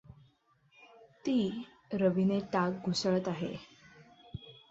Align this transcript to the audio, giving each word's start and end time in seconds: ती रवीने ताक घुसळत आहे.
ती 1.25 1.65
रवीने 1.93 2.39
ताक 2.53 2.85
घुसळत 2.85 3.27
आहे. 3.27 3.55